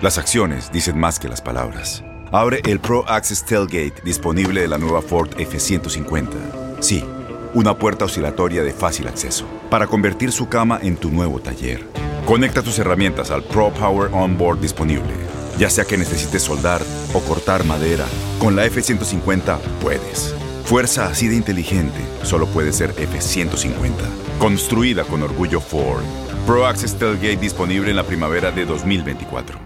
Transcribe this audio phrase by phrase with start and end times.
[0.00, 2.02] Las acciones dicen más que las palabras.
[2.32, 6.80] Abre el Pro Access Tailgate disponible de la nueva Ford F-150.
[6.80, 7.04] Sí,
[7.52, 11.86] una puerta oscilatoria de fácil acceso para convertir su cama en tu nuevo taller.
[12.24, 15.12] Conecta tus herramientas al Pro Power Onboard disponible.
[15.58, 16.80] Ya sea que necesites soldar
[17.12, 18.06] o cortar madera,
[18.38, 20.34] con la F-150 puedes.
[20.64, 23.92] Fuerza así de inteligente solo puede ser F-150.
[24.38, 26.23] Construida con orgullo Ford.
[26.46, 29.58] Pro Access Tailgate disponible en la primavera de 2024.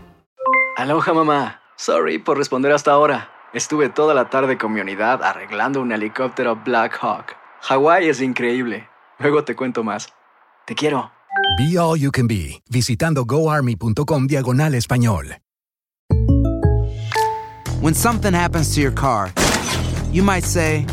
[0.77, 1.61] Aloha mamá.
[1.77, 3.31] Sorry por responder hasta ahora.
[3.53, 7.35] Estuve toda la tarde con mi unidad arreglando un helicóptero Black Hawk.
[7.63, 8.89] Hawái es increíble.
[9.19, 10.09] Luego te cuento más.
[10.67, 11.11] Te quiero.
[11.59, 15.39] Be All You Can Be, visitando goarmy.com diagonal español.
[17.81, 19.33] When something happens to your car,
[20.13, 20.87] you might say,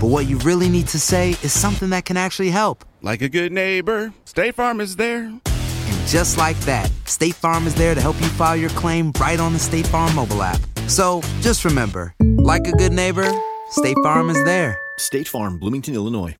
[0.00, 2.84] but what you really need to say is something that can actually help.
[3.02, 5.24] Like a good neighbor, State Farm is there.
[5.24, 9.40] And just like that, State Farm is there to help you file your claim right
[9.40, 10.60] on the State Farm mobile app.
[10.86, 13.30] So just remember, like a good neighbor,
[13.70, 14.78] State Farm is there.
[14.98, 16.36] State Farm, Bloomington, Illinois.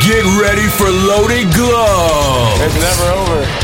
[0.00, 2.60] Get ready for Loaded Glove.
[2.60, 3.61] It's never over.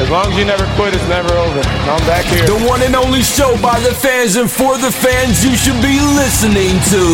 [0.00, 1.60] As long as you never quit, it's never over.
[1.84, 2.48] I'm back here.
[2.48, 6.00] The one and only show by the fans and for the fans you should be
[6.16, 7.04] listening to.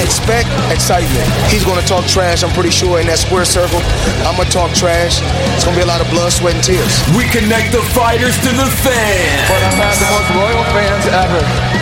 [0.00, 1.28] Expect excitement.
[1.52, 3.84] He's going to talk trash, I'm pretty sure, in that square circle.
[4.24, 5.20] I'm going to talk trash.
[5.52, 7.04] It's going to be a lot of blood, sweat, and tears.
[7.12, 9.44] We connect the fighters to the fans.
[9.52, 11.81] But I've had the most loyal fans ever.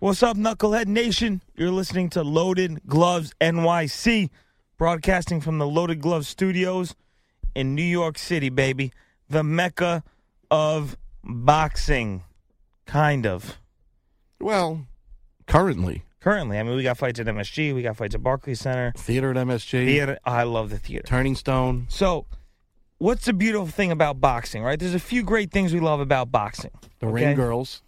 [0.00, 1.42] What's up, Knucklehead Nation?
[1.56, 4.30] You're listening to Loaded Gloves NYC,
[4.76, 6.94] broadcasting from the Loaded Gloves Studios
[7.56, 8.92] in New York City, baby.
[9.28, 10.04] The mecca
[10.52, 12.22] of boxing.
[12.86, 13.58] Kind of.
[14.40, 14.86] Well,
[15.46, 18.92] currently, Currently, I mean, we got fights at MSG, we got fights at Barclays Center.
[18.96, 20.18] theater at MSG, Theater.
[20.24, 21.06] Oh, I love the theater.
[21.06, 21.86] Turning Stone.
[21.88, 22.26] So,
[22.98, 24.78] what's the beautiful thing about boxing, right?
[24.78, 26.72] There's a few great things we love about boxing.
[27.00, 27.26] The okay?
[27.26, 27.82] Ring Girls.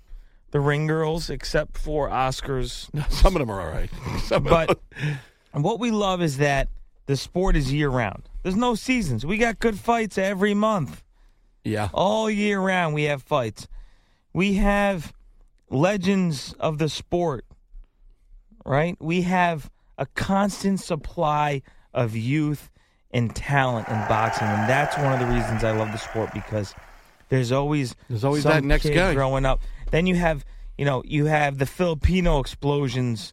[0.52, 2.88] The ring girls, except for Oscars.
[3.12, 3.90] Some of them are all right.
[4.24, 4.80] Some of But
[5.52, 6.68] and what we love is that
[7.06, 8.28] the sport is year round.
[8.42, 9.24] There's no seasons.
[9.26, 11.02] We got good fights every month.
[11.64, 11.88] yeah.
[11.92, 13.68] All year round we have fights.
[14.32, 15.12] We have
[15.68, 17.44] legends of the sport.
[18.64, 18.96] Right?
[19.00, 21.62] We have a constant supply
[21.94, 22.70] of youth
[23.10, 26.74] and talent in boxing and that's one of the reasons I love the sport because
[27.28, 29.14] there's always There's always that next guy.
[29.14, 29.60] growing up.
[29.90, 30.44] Then you have,
[30.78, 33.32] you know, you have the Filipino explosions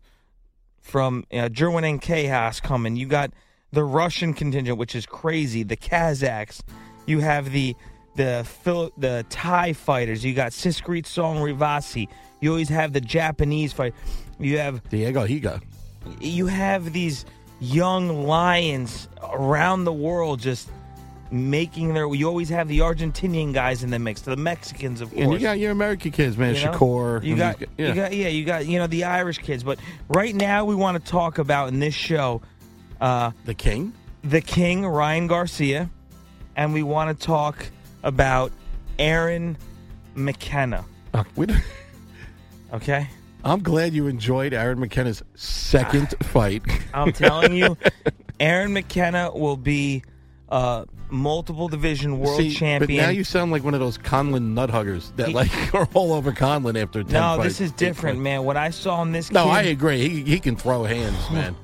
[0.81, 2.95] from uh, Jerwin Ancajas coming.
[2.95, 3.31] You got
[3.71, 5.63] the Russian contingent, which is crazy.
[5.63, 6.61] The Kazakhs.
[7.05, 7.75] You have the
[8.15, 10.25] the Phil, the Thai fighters.
[10.25, 12.07] You got Srisaket Sor Rungvisai.
[12.41, 13.93] You always have the Japanese fight.
[14.39, 15.61] You have Daigo Higa.
[16.19, 17.25] you have these
[17.59, 20.69] young lions around the world just
[21.31, 22.13] making their.
[22.13, 25.21] You always have the Argentinian guys in the mix, the Mexicans, of course.
[25.21, 26.55] And you got your American kids, man.
[26.55, 26.71] You know?
[26.71, 27.23] Shakur.
[27.23, 27.87] You got, guys- yeah.
[27.89, 29.63] you got, yeah, you got, you know, the Irish kids.
[29.63, 29.79] But
[30.09, 32.41] right now, we want to talk about in this show,
[33.01, 33.93] uh, the King.
[34.23, 35.89] the King Ryan Garcia,
[36.55, 37.65] and we want to talk
[38.03, 38.51] about
[38.99, 39.57] Aaron
[40.15, 40.83] McKenna.
[41.13, 41.47] Uh, we
[42.73, 43.07] Okay,
[43.45, 46.63] I'm glad you enjoyed Aaron McKenna's second fight.
[46.93, 47.77] I'm telling you,
[48.41, 50.03] Aaron McKenna will be
[50.49, 52.99] uh, multiple division world See, champion.
[52.99, 55.87] But now you sound like one of those Conlon nut huggers that He- like are
[55.93, 57.43] all over Conlon after ten no, fights.
[57.43, 58.43] this is different, man.
[58.43, 60.07] What I saw in this No, kid, I agree.
[60.09, 61.55] He he can throw hands, man.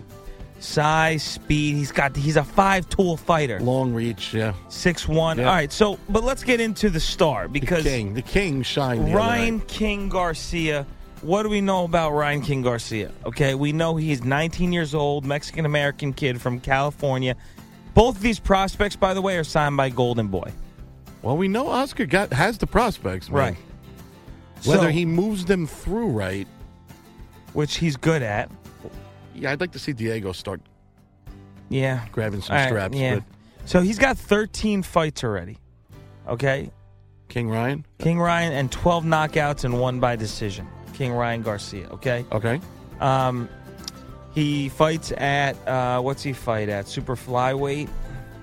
[0.59, 1.75] size, speed.
[1.75, 2.15] He's got.
[2.15, 3.59] He's a five tool fighter.
[3.59, 4.53] Long reach, yeah.
[4.69, 5.37] Six one.
[5.37, 5.45] Yeah.
[5.49, 9.13] All right, so but let's get into the star because The king, the king shined.
[9.13, 9.59] Ryan.
[9.61, 10.85] King Garcia
[11.23, 13.09] what do we know about Ryan King Garcia?
[13.25, 17.37] Okay, we know he's 19 years old, Mexican American kid from California.
[17.93, 20.51] Both of these prospects, by the way, are signed by Golden Boy.
[21.21, 23.37] Well, we know Oscar got has the prospects, man.
[23.37, 23.57] Right.
[24.65, 26.47] Whether So- he moves them through right,
[27.53, 28.49] which he's good at.
[29.35, 30.61] Yeah, I'd like to see Diego start
[31.69, 32.05] Yeah.
[32.11, 32.95] grabbing some right, straps.
[32.97, 33.15] yeah.
[33.15, 33.23] But
[33.65, 35.57] So he's got 13 fights already.
[36.27, 36.71] Okay?
[37.29, 37.85] King Ryan?
[37.99, 40.67] King Ryan and 12 knockouts and one by decision.
[40.93, 42.25] King Ryan Garcia, okay?
[42.31, 42.59] Okay.
[42.99, 43.49] Um
[44.33, 46.87] he fights at uh what's he fight at?
[46.87, 47.89] Super flyweight?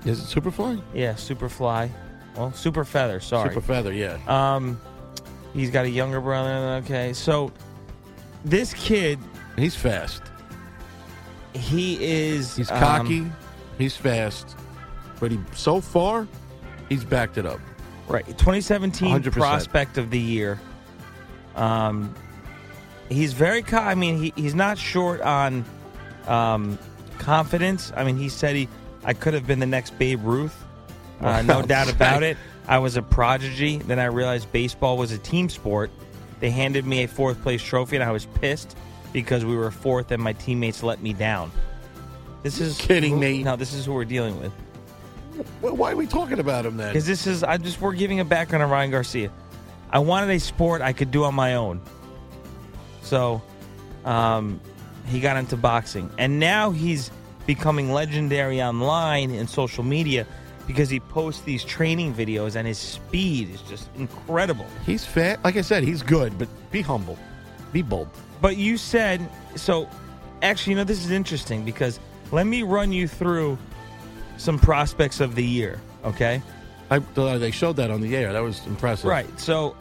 [0.05, 0.83] Is it Superfly?
[0.95, 1.91] Yeah, super fly.
[2.37, 3.51] Well, super feather, sorry.
[3.51, 4.19] Super feather, yeah.
[4.29, 4.81] Um
[5.53, 7.13] he's got a younger brother, okay.
[7.13, 7.53] So
[8.45, 9.19] this kid
[9.57, 10.23] He's fast.
[11.55, 13.31] he is He's um, cocky.
[13.79, 14.57] he's fast.
[15.19, 16.27] But he so far,
[16.89, 17.61] he's backed it up.
[18.09, 18.27] Right.
[18.27, 19.33] 2017 100%.
[19.33, 20.59] prospect of the year.
[21.57, 22.15] Um,
[23.11, 23.63] he's very.
[23.63, 25.65] Co- I mean, he, he's not short on
[26.31, 26.79] um,
[27.19, 27.93] confidence.
[27.97, 28.69] I mean, he said he.
[29.05, 30.65] I could have been the next Babe Ruth.
[31.21, 32.37] Uh, no doubt about it.
[32.69, 33.79] I was a prodigy.
[33.79, 35.91] Then I realized baseball was a team sport.
[36.39, 38.77] They handed me a fourth place trophy, and I was pissed
[39.13, 41.51] because we were fourth, and my teammates let me down.
[42.43, 43.43] This is kidding who- me?
[43.43, 44.53] No, this is who we're dealing with.
[45.61, 46.89] Well, why are we talking about him then?
[46.89, 49.31] Because this is, I just, we're giving a background on Ryan Garcia.
[49.91, 51.81] I wanted a sport I could do on my own.
[53.03, 53.43] So,
[54.05, 54.61] um,
[55.11, 56.11] he got into boxing.
[56.19, 57.11] And now he's
[57.47, 60.27] becoming legendary online and social media
[60.67, 64.67] because he posts these training videos and his speed is just incredible.
[64.87, 65.43] He's fat.
[65.43, 67.19] Like I said, he's good, but be humble.
[67.73, 68.09] Be bold.
[68.41, 69.89] But you said, so
[70.43, 71.99] actually, you know, this is interesting because
[72.31, 73.59] let me run you through
[74.37, 76.41] some prospects of the year, okay?
[76.91, 78.33] I, uh, they showed that on the air.
[78.33, 79.07] That was impressive.
[79.07, 79.41] Right.
[79.41, 79.77] So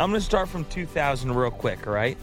[0.00, 2.16] I'm going to start from 2000 real quick, all right?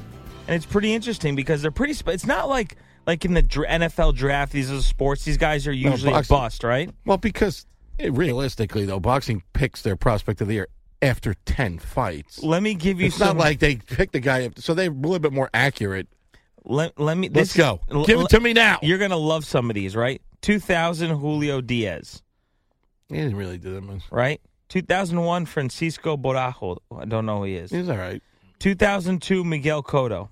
[0.47, 1.93] And it's pretty interesting because they're pretty.
[1.95, 2.75] Sp- it's not like
[3.07, 4.51] like in the dr- NFL draft.
[4.51, 5.23] These are sports.
[5.25, 6.89] These guys are usually a boxing- bust, right?
[7.05, 7.65] Well, because
[7.99, 10.67] eh, realistically, though, boxing picks their prospect of the year
[11.01, 12.41] after 10 fights.
[12.43, 13.37] Let me give you It's some.
[13.37, 16.07] not like they pick the guy up, so they're a little bit more accurate.
[16.65, 17.29] let, let me.
[17.29, 17.79] Let's this- go.
[17.89, 18.79] l- Give it to me now.
[18.81, 20.21] You're going to love some of these, right?
[20.41, 22.21] 2000 Julio Diaz,
[23.07, 24.01] He didn't really do that much.
[24.11, 24.41] right?
[24.67, 26.77] 2001 Francisco Bojado.
[26.97, 27.71] I don't know who he is.
[27.71, 28.21] He's all right.
[28.59, 30.29] 2002 Miguel Cotto.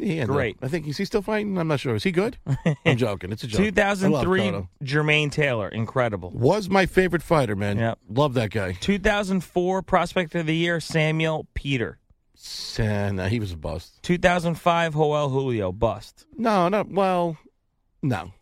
[0.00, 0.56] He, ended Great.
[0.56, 1.56] up- I think is he still fighting?
[1.58, 1.94] I'm not sure.
[1.94, 2.36] Is he good?
[2.86, 3.32] I'm joking.
[3.32, 3.60] It's a joke.
[3.60, 4.68] 2003 Cotto.
[4.82, 5.68] Jermaine Taylor.
[5.68, 6.30] Incredible.
[6.30, 7.78] Was my favorite fighter, man.
[7.78, 7.98] Yep.
[8.08, 8.72] Love that guy.
[8.72, 11.98] 2004 Prospect of the Year Samuel Peter.
[12.78, 14.02] Uh, no, he was a bust.
[14.02, 16.26] 2005 Joel Julio bust.
[16.36, 16.84] No, no.
[16.88, 17.38] Well,
[18.02, 18.32] no.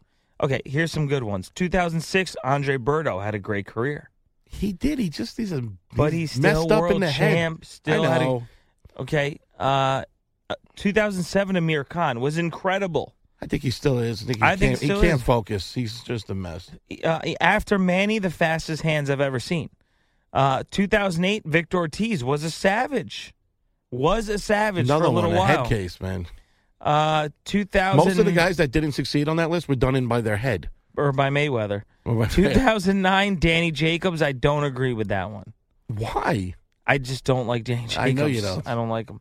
[0.43, 1.51] Okay, here's some good ones.
[1.55, 4.11] 2006 Andre Berto had a great career,
[4.45, 4.99] He did.
[4.99, 5.63] He just he's a
[5.95, 7.61] but he's still messed up world in the champ.
[7.61, 7.67] head.
[7.69, 8.41] Still I had a,
[9.03, 9.39] okay.
[9.59, 10.05] Uh, uh,
[10.77, 13.15] 2007 Amir Khan was incredible.
[13.41, 14.23] I think he still is.
[14.23, 15.23] I think he I can't, think he can't is.
[15.23, 15.75] focus.
[15.75, 16.71] He's just a mess.
[17.03, 19.69] Uh, after Manny, the fastest hands I've ever seen.
[20.33, 23.35] Uh, 2008 Victor Ortiz was a savage.
[23.91, 25.65] Was a savage Another for a little one, a while.
[25.65, 26.27] head case, man.
[26.81, 30.07] Uh, 2000 Most of the guys that didn't succeed on that list were done in
[30.09, 30.71] by their head.
[30.97, 31.83] or by Mayweather.
[32.05, 34.23] Or by- 2009 Danny Jacobs.
[34.23, 35.53] I don't agree with that one.
[35.89, 36.55] Why?
[36.87, 37.97] I just don't like Danny Jacobs.
[37.99, 38.67] I know you don't.
[38.67, 39.21] I don't like him.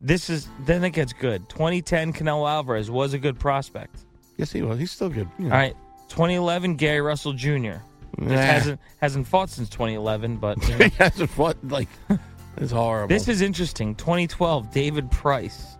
[0.00, 1.48] This is then it gets good.
[1.48, 3.96] 2010 Canelo Alvarez was a good prospect.
[4.36, 4.78] Yes, he was.
[4.78, 5.28] He's still good.
[5.38, 5.46] Yeah.
[5.46, 5.76] All right.
[6.08, 7.74] 2011 Gary Russell Jr.
[8.20, 10.84] Just hasn't hasn't fought since 2011, but you know.
[10.86, 11.88] he hasn't fought like
[12.56, 13.08] it's horrible.
[13.08, 13.94] this is interesting.
[13.96, 15.76] 2012 David Price.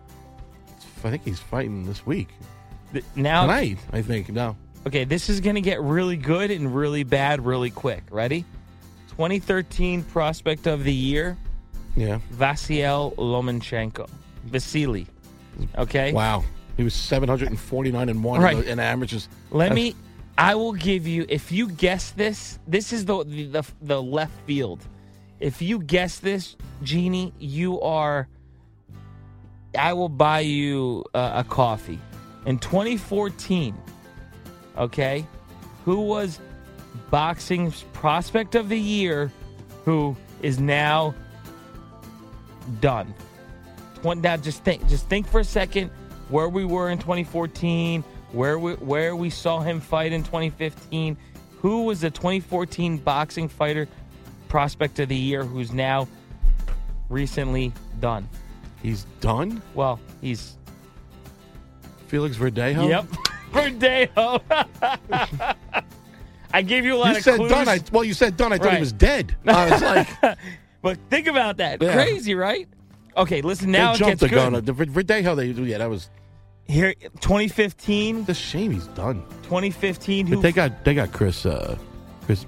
[1.03, 2.27] I think he's fighting this week
[3.15, 3.79] Now tonight.
[3.93, 4.57] I think no.
[4.85, 8.03] Okay, this is going to get really good and really bad really quick.
[8.11, 8.43] Ready?
[9.11, 11.37] 2013 prospect of the year
[11.95, 12.19] Yeah.
[12.33, 14.09] Vasyl Lomachenko.
[14.45, 15.07] Vasily.
[15.77, 16.13] Okay?
[16.13, 16.43] Wow.
[16.77, 18.55] He was seven hundred and forty nine and one Right.
[18.55, 19.27] in, the, in amateurs.
[19.51, 19.95] Let That's- me
[20.37, 24.33] I will give you if you guess this, this is the the the, the left
[24.45, 24.79] field.
[25.41, 28.27] If you guess this, Jeannie, you are
[29.77, 31.99] I will buy you uh, a coffee.
[32.45, 33.75] In 2014,
[34.77, 35.25] okay?
[35.85, 36.39] Who was
[37.11, 39.31] boxing's prospect of the year
[39.85, 41.13] who is now
[42.81, 43.13] done?
[44.01, 45.89] Twen- Now just think just think for a second
[46.29, 51.17] where we were in 2014, where we where we saw him fight in 2015.
[51.61, 53.87] Who was the 2014 boxing fighter
[54.47, 56.07] prospect of the year who's now
[57.09, 58.29] recently done?
[58.81, 59.61] He's done.
[59.73, 60.55] Well, he's
[62.07, 62.87] Felix Verdejo.
[62.87, 63.05] Yep.
[63.51, 64.41] Verdejo.
[66.53, 67.51] I gave you a lot You of said clues.
[67.51, 67.67] done.
[67.67, 68.53] I, well, you said done.
[68.53, 68.73] I thought Right.
[68.75, 69.35] he was dead.
[69.45, 70.07] I was like,
[70.81, 71.81] but think about that.
[71.81, 71.93] Yeah.
[71.93, 72.67] Crazy, right?
[73.17, 73.71] Okay, listen.
[73.71, 74.53] Now they it jumped the gun.
[74.53, 74.65] good.
[74.65, 76.09] The Verdejo, they yeah, that was
[76.65, 78.25] Here, 2015.
[78.25, 79.23] the shame he's done.
[79.43, 80.27] 2015.
[80.27, 81.77] Who But they got they got Chris uh
[82.25, 82.45] Chris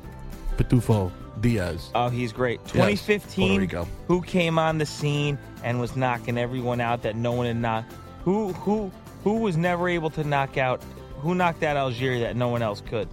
[0.57, 1.11] Pitufo
[1.41, 1.89] Diaz.
[1.95, 2.59] Oh, he's great.
[2.65, 3.47] Yes, 2015.
[3.47, 3.87] Puerto Rico.
[4.07, 7.93] Who came on the scene and was knocking everyone out that no one had knocked?
[8.23, 8.91] Who who
[9.23, 10.81] who was never able to knock out?
[11.19, 13.07] Who knocked out Algieri that no one else could?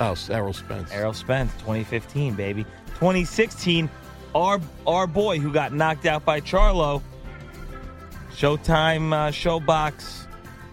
[0.00, 0.90] Oh, Errol Spence.
[0.92, 2.64] Errol Spence, 2015, baby.
[2.94, 3.88] 2016,
[4.34, 7.02] our our boy who got knocked out by Charlo,
[8.34, 10.26] Showtime uh, ShoBox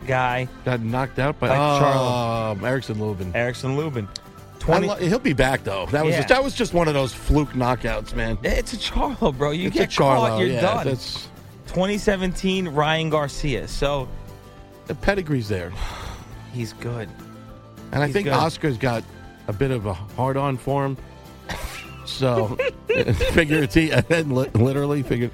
[0.06, 2.62] guy, got knocked out by, By Charlo.
[2.64, 3.36] Erickson Lubin.
[3.36, 4.08] Erickson Lubin.
[4.08, 4.88] I 20.
[4.88, 5.86] lo- he'll be back though.
[5.88, 6.18] That was Yeah.
[6.20, 8.38] just, that was just one of those fluke knockouts, man.
[8.44, 9.52] It's a Charlo, bro.
[9.52, 10.78] You It's a get caught, Charlo, you're yeah, done.
[10.86, 11.28] that's-
[11.68, 13.68] 2017, Ryan Garcia.
[13.68, 14.08] So
[14.88, 15.72] The pedigree's there,
[16.54, 17.10] he's good.
[17.92, 18.34] and I He's think good.
[18.34, 19.04] Oscar's got
[19.48, 20.98] a bit of a hard on for him.
[22.06, 22.56] So,
[22.88, 25.32] figuratively and literally figured.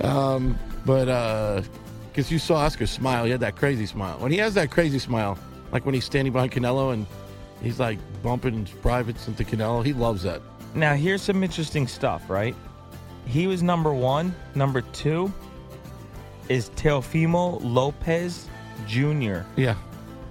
[0.00, 1.04] Um, but
[2.08, 4.16] because you saw Oscar smile, he had that crazy smile.
[4.18, 5.38] When he has that crazy smile,
[5.70, 7.06] like when he's standing behind Canelo and
[7.62, 10.40] he's like bumping his privates into Canelo, he loves that.
[10.74, 12.56] Now, here's some interesting stuff, right?
[13.26, 14.34] He was number one.
[14.54, 15.30] Number two
[16.48, 18.48] is Teofimo Lopez
[18.86, 19.40] Jr.
[19.56, 19.76] Yeah,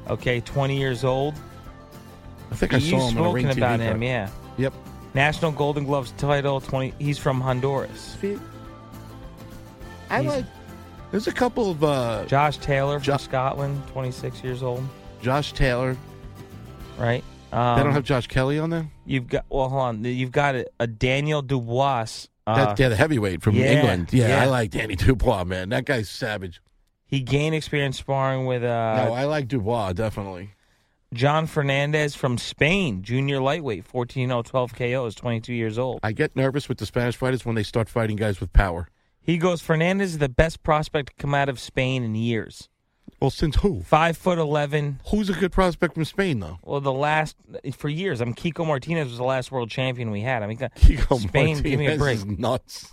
[0.10, 1.36] Okay, 20 years old.
[2.52, 4.04] I think I You've saw him on a Ring spoken TV about him, card.
[4.04, 4.30] yeah.
[4.58, 4.74] Yep.
[5.16, 6.94] National Golden Gloves title, 20.
[7.00, 8.18] He's from Honduras.
[10.10, 10.46] I He's- like.
[11.12, 14.84] There's a couple of uh, Josh Taylor from Jo- Scotland, 26 years old,
[15.22, 15.96] Josh Taylor.
[16.98, 17.24] right?
[17.52, 18.90] Um, they don't have Josh Kelly on there.
[19.06, 20.04] You've got well, hold on.
[20.04, 22.26] You've got a, a Daniel Dubois.
[22.48, 24.10] Uh, That, yeah, the heavyweight from yeah, England.
[24.12, 24.42] Yeah, yeah.
[24.42, 25.70] I like Danny Dubois, man.
[25.70, 26.62] That guy's savage.
[27.06, 30.50] he gained experience sparring with uh, no, I like Dubois definitely.
[31.14, 36.00] John Fernandez from Spain, junior lightweight, 14 12 KOs, 22 years old.
[36.04, 38.90] I get nervous with the Spanish fighters when they start fighting guys with power.
[39.22, 42.70] He goes, Fernandez is the best prospect to come out of Spain in years.
[43.22, 43.82] Well, since who?
[43.82, 45.00] Five foot 11.
[45.08, 46.60] Who's a good prospect from Spain, though?
[46.64, 47.38] Well, the last,
[47.78, 50.44] for years, I mean, Kiko Martinez was the last world champion we had.
[50.44, 52.18] I mean, Kiko Spain, give me a break.
[52.18, 52.92] is nuts.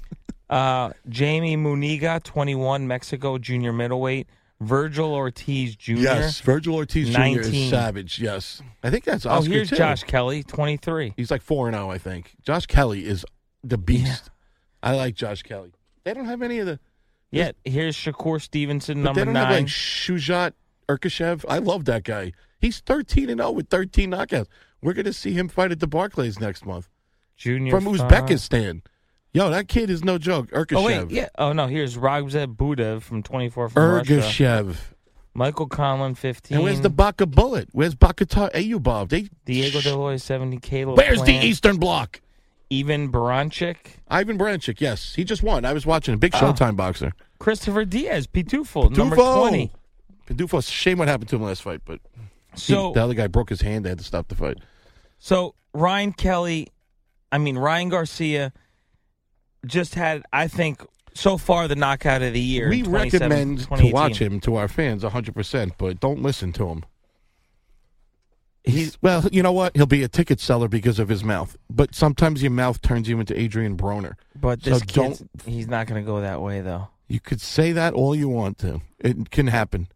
[0.48, 4.28] Uh, Jaime Munguia, 21, Mexico, junior middleweight.
[4.60, 5.92] Vergil Ortiz Jr.
[5.92, 7.40] Yes, Vergil Ortiz Jr.
[7.40, 8.18] is savage.
[8.18, 9.76] Yes, I think that's Oh, Oscar here's too.
[9.76, 11.14] Josh Kelly, 23.
[11.16, 12.34] He's like four and zero, I think.
[12.42, 13.24] Josh Kelly is
[13.64, 14.30] the beast.
[14.82, 15.72] I like Josh Kelly.
[16.04, 16.78] They don't have any of the.
[17.30, 19.44] Yeah, here's Shakur Stevenson, But number they don't nine.
[19.46, 20.52] have like Shujat
[20.88, 21.44] Ergashev.
[21.48, 22.32] I love that guy.
[22.58, 24.46] He's thirteen and zero with thirteen knockouts.
[24.82, 26.88] We're going to see him fight at the Barclays next month
[27.36, 28.08] Junior from five.
[29.32, 30.50] Yo, that kid is no joke.
[30.50, 30.76] Ergashev.
[30.76, 31.28] Oh wait, yeah.
[31.38, 34.12] Oh no, here's Radzhab Butaev from 24 from Russia.
[34.14, 34.76] Ergashev.
[35.34, 36.56] Michael Conlon 15.
[36.56, 37.68] And where's the Baka Bullet?
[37.72, 39.08] Where's Bakhtiyar Eyubov?
[39.10, 42.20] They Diego De Loy 70 Caleb Where's the Eastern Bloc?
[42.72, 43.76] Ivan Baranchyk,
[44.08, 45.14] Ivan Branchik, yes.
[45.14, 45.64] He just won.
[45.64, 46.38] I was watching a big Oh.
[46.38, 47.12] Showtime boxer.
[47.40, 49.38] Christopher Diaz, Pitufo, number Pitufo.
[49.48, 49.72] 20.
[50.28, 51.98] Pitufo, shame what happened to him last fight, but
[52.54, 53.84] he- So the other guy broke his hand.
[53.84, 54.58] They had to stop the fight.
[55.18, 56.68] so Ryan Kelly,
[57.32, 58.52] I mean Ryan Garcia
[59.66, 60.82] just had I think
[61.14, 62.68] so far the knockout of the year.
[62.68, 66.84] We recommend to watch him to our fans 100%, but don't listen to him.
[68.62, 69.74] He's well, you know what?
[69.74, 71.56] He'll be a ticket seller because of his mouth.
[71.70, 74.14] But sometimes your mouth turns you into Adrian Broner.
[74.38, 75.30] But So don't.
[75.46, 76.88] He's not going to go that way though.
[77.08, 78.82] You could say that all you want to.
[78.98, 79.88] It can happen.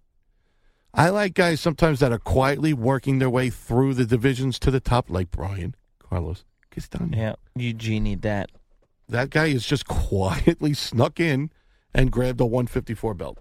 [0.94, 4.80] I like guys sometimes that are quietly working their way through the divisions to the
[4.80, 7.16] top, like Brian Carlos Castano.
[7.16, 8.50] Yeah, Eugene need that.
[9.08, 11.50] That guy is just quietly snuck in
[11.94, 13.38] and grabbed a 154 belt.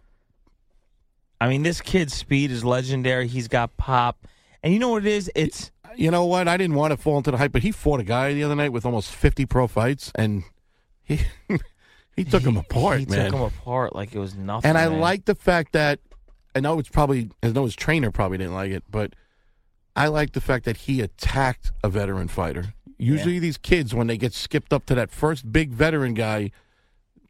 [1.41, 3.27] I mean, this kid's speed is legendary.
[3.27, 4.27] He's got pop,
[4.61, 5.29] and you know what it is?
[5.35, 6.47] It's You know what?
[6.47, 8.55] I didn't want to fall into the hype, but he fought a guy the other
[8.55, 10.43] night with almost 50 pro fights, and
[11.03, 11.19] he
[12.15, 13.25] he took him apart, he man.
[13.25, 14.69] took him apart like it was nothing.
[14.69, 14.99] and I man.
[15.01, 15.99] like the fact that
[16.55, 19.13] I know it's probably I know his trainer probably didn't like it, but
[19.95, 22.73] I like the fact that he attacked a veteran fighter.
[23.03, 26.51] Usually these kids when they get skipped up to that first big veteran guy,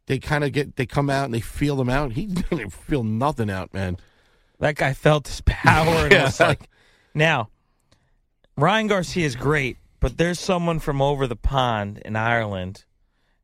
[0.06, 2.12] they kind of get they come out and they feel them out.
[2.12, 3.96] He didn't feel nothing out, man.
[4.60, 6.24] that guy felt his power and Yeah.
[6.24, 6.68] was like,
[7.14, 7.48] now
[8.56, 12.84] Ryan Garcia is great, but there's someone from over the pond in Ireland.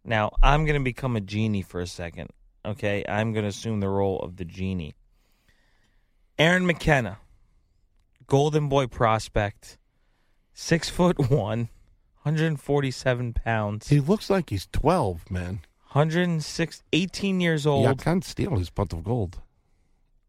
[0.05, 2.31] Now I'm going to become a genie for a second.
[2.65, 4.95] Okay, I'm going to assume the role of the genie.
[6.39, 7.19] Aaron McKenna,
[8.27, 9.79] Golden Boy prospect,
[10.55, 11.69] six foot one,
[12.23, 15.61] 147 pounds, He looks like he's 12, man.
[15.93, 19.41] 106, 18 years Yeah, I old, can't steal his butt of gold.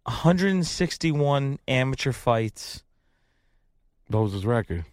[0.03, 2.83] 161 amateur fights.
[4.07, 4.85] What was his record?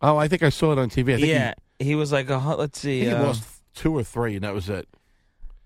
[0.00, 1.14] Oh, I think I saw it on TV.
[1.14, 3.44] I think yeah, he, was like a let's see, he uh, lost
[3.74, 4.86] two or three, and that was it.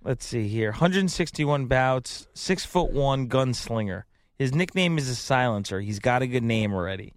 [0.03, 0.71] Let's see here.
[0.71, 4.05] 161 bouts, six foot one gunslinger.
[4.39, 5.81] His nickname is a silencer.
[5.81, 7.13] He's got a good name already.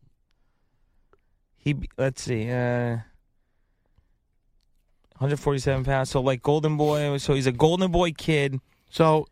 [1.63, 2.98] He let's see, uh
[5.17, 6.10] 147 pounds.
[6.10, 7.17] So like Golden Boy.
[7.17, 8.60] So he's a Golden Boy kid.
[8.89, 9.27] So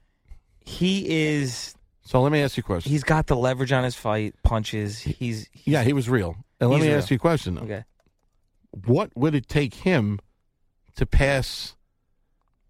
[0.64, 1.76] he is.
[2.04, 2.92] So let me ask you a question.
[2.92, 5.00] He's got the leverage on his fight, punches.
[5.00, 6.36] He's, yeah, he was real.
[6.60, 6.98] And let me real.
[6.98, 7.56] ask you a question.
[7.56, 7.62] Though.
[7.62, 7.84] okay.
[8.86, 10.20] What would it take him
[10.96, 11.76] to pass,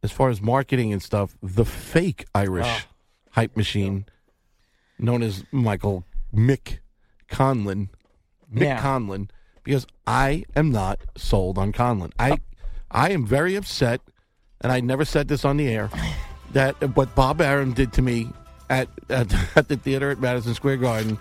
[0.03, 2.79] as far as marketing and stuff, the fake Irish Oh.
[3.31, 4.05] hype machine
[4.99, 6.79] known as Michael Mick
[7.29, 7.89] Conlon?
[8.53, 8.81] Mick Yeah.
[8.81, 9.29] Conlon,
[9.63, 12.11] because I am not sold on Conlon.
[12.19, 12.37] I,
[12.89, 14.01] I am very upset,
[14.61, 15.89] and I never said this on the air,
[16.53, 18.29] that what Bob Arum did to me
[18.69, 21.17] at at, at the theater at Madison Square Garden,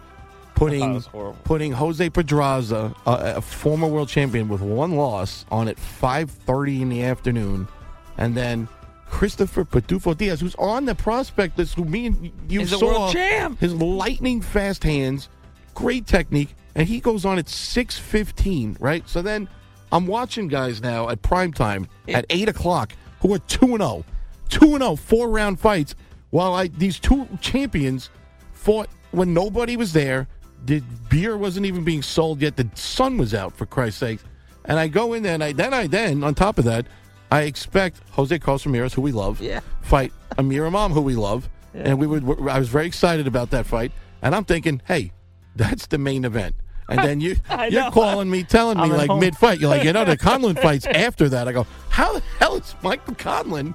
[0.55, 1.01] putting
[1.45, 6.83] putting Jose Pedraza, a, a former world champion with one loss, on at five thirty
[6.83, 7.69] in the afternoon,
[8.17, 8.69] and then.
[9.13, 12.87] Christopher Pitufo Diaz, who's on the prospect list, who me and you He's a saw
[12.87, 13.59] world champ.
[13.59, 15.29] his lightning fast hands,
[15.75, 19.09] great technique, and he goes on at six fifteen, right?
[19.09, 19.49] So then
[19.93, 24.05] I'm watching guys now at prime time at eight o'clock who are two and 0.
[24.51, 25.95] 2 and 0, four round fights,
[26.31, 28.11] while I these two champions
[28.53, 30.27] fought when nobody was there.
[30.67, 32.57] The beer wasn't even being sold yet.
[32.57, 34.19] The sun was out for Christ's sake.
[34.65, 36.87] And I go in there and I then I then on top of that,
[37.31, 39.61] I expect Jose Carlos Ramirez, who we love, Yeah.
[39.83, 42.25] fight Amir Imam, who we love, and we would.
[42.49, 45.13] I was very excited about that fight, and I'm thinking, hey,
[45.61, 46.55] that's the main event.
[46.89, 47.37] And then you
[47.71, 50.61] you're calling me, telling me I'm like mid fight, you're like, you know, the Conlon
[50.61, 51.47] fights after that.
[51.47, 53.75] I go, how the hell is Michael Conlon,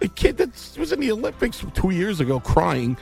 [0.00, 2.96] a kid that was in the Olympics two years ago, crying,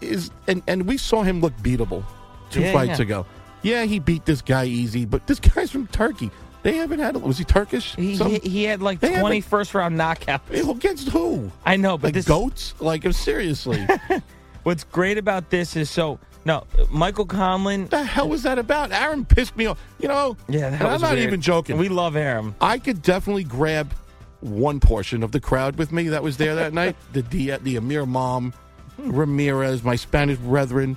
[0.00, 2.02] is, and and we saw him look beatable
[2.50, 3.04] two Yeah, fights yeah.
[3.04, 3.26] ago.
[3.62, 6.30] Yeah, he beat this guy easy, but this guy's from Turkey.
[6.62, 7.16] They haven't had.
[7.16, 7.94] Was he Turkish?
[7.94, 10.68] He, he, he had like They 20 first round knockouts.
[10.68, 11.52] against who?
[11.64, 12.74] I know, but Like this, goats?
[12.80, 13.86] Like seriously?
[14.64, 17.90] what's great about this is so no Michael Conlon.
[17.90, 18.92] the hell was that about?
[18.92, 19.82] Aaron pissed me off.
[19.98, 20.36] You know.
[20.48, 21.24] Yeah, that I'm not weird.
[21.24, 21.76] even joking.
[21.76, 22.54] We love Arum.
[22.60, 23.92] I could definitely grab
[24.40, 26.96] one portion of the crowd with me that was there that night.
[27.12, 28.54] The the, the Amir Mom,
[28.98, 30.96] Ramirez, my Spanish brethren,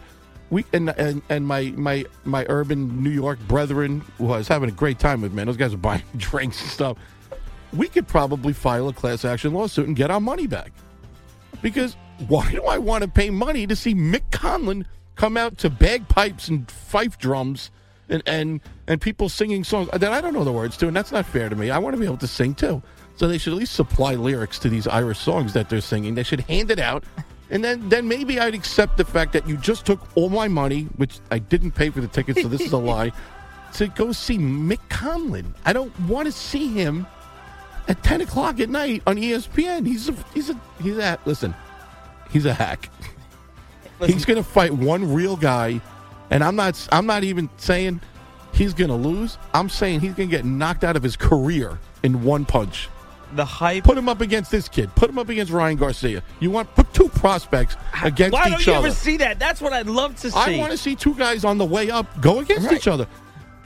[0.52, 5.00] we and and, and my, my my urban New York brethren was having a great
[5.00, 5.44] time with me.
[5.44, 6.98] Those guys are buying drinks and stuff.
[7.74, 10.72] We could probably file a class action lawsuit and get our money back.
[11.62, 11.96] Because
[12.28, 14.86] why do I want to pay money to see Mick Conlon
[15.20, 17.72] come out to bagpipes and fife drums
[18.08, 21.12] and, and, and people singing songs that I don't know the words to, and that's
[21.12, 21.70] not fair to me.
[21.70, 22.82] I want to be able to sing too.
[23.18, 26.16] So they should at least supply lyrics to these Irish songs that they're singing.
[26.16, 27.04] They should hand it out.
[27.50, 30.84] And then, then maybe I'd accept the fact that you just took all my money,
[30.96, 33.12] which I didn't pay for the tickets, so this is a lie,
[33.74, 35.54] to go see Mick Conlon.
[35.66, 37.06] I don't want to see him
[37.90, 39.86] at 10 o'clock at night on ESPN.
[39.86, 41.54] He's a, he's a, he's a, listen,
[42.32, 42.90] he's a hack.
[44.06, 45.82] He's going to fight one real guy,
[46.30, 48.02] and I'm not, I'm not even saying
[48.54, 49.38] he's going to lose.
[49.54, 52.88] I'm saying he's going to get knocked out of his career in one punch.
[53.34, 53.84] The hype.
[53.84, 54.90] Put him up against this kid.
[54.96, 56.24] Put him up against Ryan Garcia.
[56.40, 58.50] You want put two prospects against Why each other.
[58.50, 58.88] Why don't you other.
[58.88, 59.38] ever see that?
[59.38, 60.38] That's what I'd love to see.
[60.56, 62.78] I want to see two guys on the way up go against Right.
[62.78, 63.06] each other.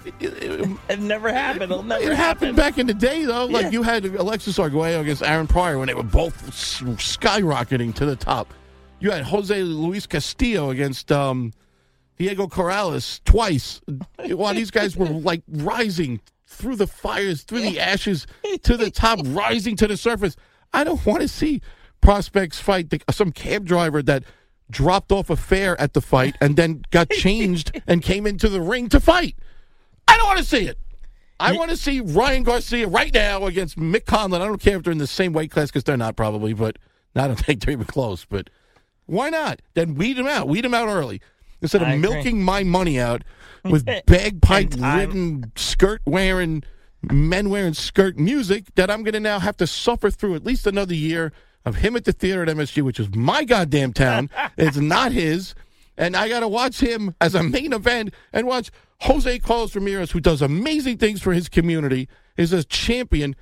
[0.06, 1.72] It- it- It never happened.
[1.72, 2.18] It'll never it happen.
[2.18, 3.46] happened back in the day, though.
[3.46, 3.70] Like Yeah.
[3.70, 8.54] you had Alexis Arguello against Aaron Pryor when they were both skyrocketing to the top.
[9.04, 11.52] You had Jose Luis Castillo against um,
[12.18, 13.82] Diego Corrales twice.
[14.28, 18.26] While these guys were like rising through the fires, through the ashes,
[18.62, 20.38] to the top, rising to the surface.
[20.72, 21.62] I don't want to see
[22.00, 24.24] prospects fight the, some cab driver that
[24.70, 28.62] dropped off a fare at the fight and then got changed and came into the
[28.62, 29.36] ring to fight.
[30.08, 30.78] I don't want to see it.
[31.42, 34.40] I want to see Ryan Garcia right now against Mick Conlon.
[34.40, 36.78] I don't care if they're in the same weight class because they're not probably, but
[37.18, 38.24] I don't think they're even close.
[38.24, 38.50] But
[39.06, 39.62] why not?
[39.74, 40.48] Then weed him out.
[40.48, 41.22] Weed him out early
[41.62, 42.10] instead of I agree.
[42.10, 43.24] milking my money out
[43.64, 46.64] with bagpipe ridden, skirt wearing,
[47.02, 50.68] men wearing skirt music that I'm going to now have to suffer through at least
[50.68, 51.32] another year
[51.66, 54.30] of him at the theater at MSG, which is my goddamn town.
[54.58, 55.56] it's not his.
[55.98, 60.12] And I got to watch him as a main event and watch Jose Carlos Ramirez,
[60.12, 63.36] who does amazing things for his community, is a champion,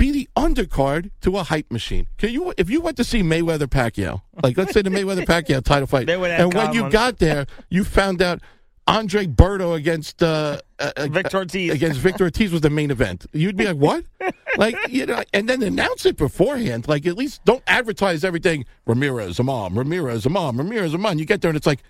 [0.00, 2.08] be the undercard to a hype machine.
[2.16, 5.62] Can you, if you went to see Mayweather Pacquiao, like let's say the Mayweather Pacquiao
[5.62, 8.40] title fight, and when you got there, you found out
[8.86, 11.70] Andre Berto against uh, uh, uh, Victor Ortiz.
[11.70, 13.26] against Victor Ortiz was the main event.
[13.34, 14.04] You'd be like, what?
[14.56, 16.88] like you know, and then announce it beforehand.
[16.88, 18.64] Like at least don't advertise everything.
[18.86, 19.78] Ramirez, a mom.
[19.78, 20.56] Ramirez, a mom.
[20.56, 21.18] Ramirez, a mom.
[21.18, 21.82] You get there and it's like,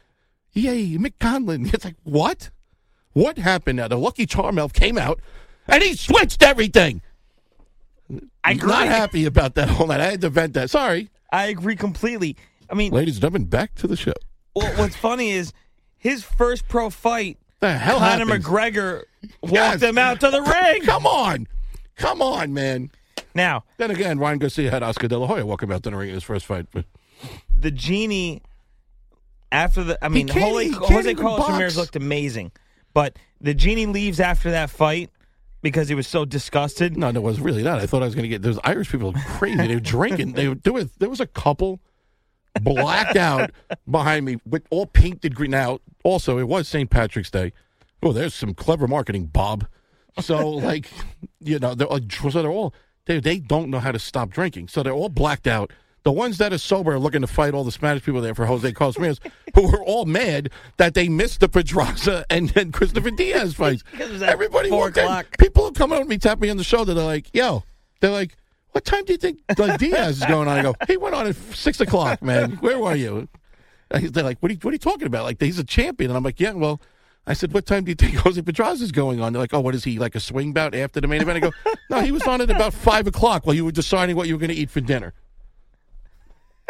[0.52, 1.72] yay, Mick Conlon.
[1.74, 2.50] It's like what?
[3.12, 3.86] What happened now?
[3.86, 5.20] The Lucky Charm Elf came out
[5.68, 7.02] and he switched everything.
[8.44, 8.68] I agree.
[8.70, 10.00] Not happy about that whole night.
[10.00, 10.70] I had to vent that.
[10.70, 11.10] Sorry.
[11.32, 12.36] I agree completely.
[12.70, 14.12] I mean, Ladies and gentlemen, back to the show.
[14.54, 15.52] well, what's funny is
[15.98, 17.38] his first pro fight.
[17.60, 18.44] The hell Conor happens?
[18.46, 19.02] McGregor
[19.42, 19.82] walked Yes.
[19.82, 20.40] him out to the
[20.72, 20.82] ring.
[20.82, 21.46] Come on.
[21.96, 22.90] Come on, man.
[23.34, 25.96] Now, Then again, Ryan Garcia had Oscar De La Hoya walk him out to the
[25.96, 26.66] ring in his first fight.
[27.54, 28.42] The genie
[29.52, 31.50] after the I mean can't- Jose, he can't Jose even Carlos box.
[31.52, 32.52] Ramirez looked amazing.
[32.94, 35.10] But the genie leaves after that fight
[35.62, 36.96] because he was so disgusted.
[36.96, 37.80] no, it was really not.
[37.80, 38.42] I thought I was going to get.
[38.42, 39.56] Those Irish people crazy.
[39.56, 40.32] They were drinking.
[40.32, 40.90] They would do it.
[40.98, 41.80] There was a couple
[42.60, 43.50] blacked out
[43.88, 45.50] behind me with all painted green.
[45.52, 46.90] Now, also, it was St.
[46.90, 47.52] Patrick's Day.
[48.02, 49.66] Oh, there's some clever marketing, Bob.
[50.20, 50.88] So, like,
[51.40, 52.74] you know, they're so they're all
[53.06, 54.68] they they don't know how to stop drinking.
[54.68, 55.72] So they're all blacked out.
[56.02, 58.46] The ones that are sober are looking to fight all the Spanish people there for
[58.46, 59.20] Jose Carlos Ramirez,
[59.54, 63.82] who were all mad that they missed the Pedraza and, and Christopher Diaz fights.
[63.92, 64.98] Because it was at Everybody four in.
[64.98, 65.36] o'clock.
[65.38, 66.94] People are coming up to me, tapping me on the shoulder.
[66.94, 67.64] They're like, "Yo,"
[68.00, 68.36] they're like,
[68.72, 71.26] "What time do you think like Diaz is going on?" I go, "He went on
[71.26, 72.52] at six o'clock, man.
[72.60, 73.28] Where were you?"
[73.90, 75.24] They're like, "What are you, what are you talking about?
[75.24, 76.80] Like he's a champion?" And I'm like, "Yeah, well."
[77.26, 79.60] I said, "What time do you think Jose Pedraza is going on?" They're like, "Oh,
[79.60, 81.52] what is he like a swing bout after the main event?" I go,
[81.90, 84.40] "No, he was on at about five o'clock while you were deciding what you were
[84.40, 85.12] going to eat for dinner."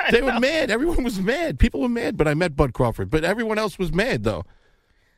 [0.11, 0.71] They were mad.
[0.71, 1.59] Everyone was mad.
[1.59, 3.11] People were mad, but I met Bud Crawford.
[3.11, 4.45] But everyone else was mad though.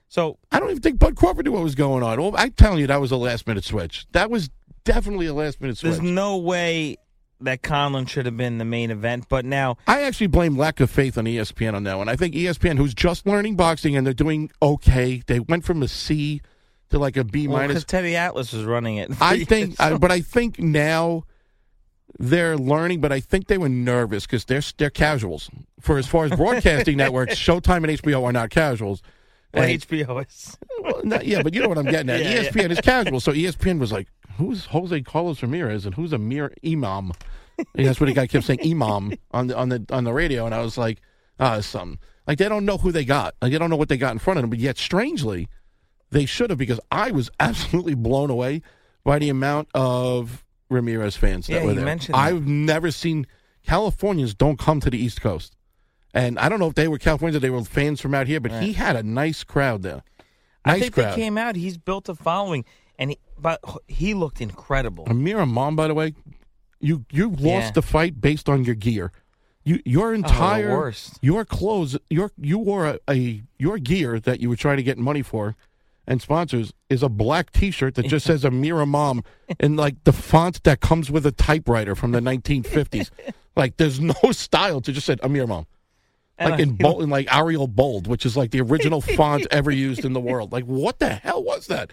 [0.08, 2.20] So I don't even think Bud Crawford knew what was going on.
[2.20, 4.06] Well, I'm telling you, that was a last minute switch.
[4.12, 4.50] That was
[4.84, 5.92] definitely a last minute switch.
[5.92, 6.96] there's no way
[7.40, 10.90] that Conlon should have been the main event, but now I actually blame lack of
[10.90, 12.08] faith on ESPN on that one.
[12.08, 15.88] I think ESPN, who's just learning boxing and they're doing okay, they went from a
[15.88, 16.40] C
[16.90, 17.74] to like a B well, minus.
[17.74, 19.10] because Teddy Atlas is running it.
[19.20, 21.24] I think, I, but I think now
[22.18, 23.00] they're learning.
[23.00, 25.50] But I think they were nervous because they're they're casuals.
[25.80, 29.02] For as far as broadcasting networks, Showtime and HBO are not casuals.
[29.54, 30.56] well, And- HBO is.
[30.82, 32.20] Well, not- yeah, but you know what I'm getting at.
[32.22, 36.52] Yeah, ESPN is casual, so ESPN was like, "Who's Jose Carlos Ramirez and who's Amir
[36.64, 37.12] Imam?"
[37.76, 40.46] And that's what the guy kept saying, Imam on the on the on the radio,
[40.46, 41.00] and I was like,
[41.38, 43.34] "Ah, something." Like they don't know who they got.
[43.42, 44.50] Like they don't know what they got in front of them.
[44.50, 45.48] But yet, strangely,
[46.10, 48.62] they should have because I was absolutely blown away
[49.04, 51.84] by the amount of Ramirez fans that Yeah, were there.
[51.84, 52.20] mentioned that.
[52.20, 53.26] I've never seen
[53.66, 55.56] Californians don't come to the East Coast.
[56.14, 58.40] And I don't know if they were Californians or they were fans from out here,
[58.40, 60.02] but he had a nice crowd there.
[60.66, 61.12] Nice I think crowd.
[61.12, 61.56] they came out.
[61.56, 62.64] He's built a following,
[62.98, 65.04] and he, but he looked incredible.
[65.08, 66.14] Amir Mom, by the way,
[66.80, 67.70] you you lost Yeah.
[67.72, 69.10] the fight based on your gear.
[69.64, 71.18] You your oh, entire worst.
[71.22, 74.98] your clothes your you wore a, a your gear that you were trying to get
[74.98, 75.56] money for
[76.06, 79.22] and sponsors is a black T-shirt that just says Amir Mom
[79.60, 83.10] in like the font that comes with a typewriter from the 1950s.
[83.56, 85.66] like there's no style to just said Amir Mom,
[86.40, 90.04] Like in bold, in like Arial bold, which is like the original font ever used
[90.04, 90.52] in the world.
[90.52, 91.92] Like what the hell was that?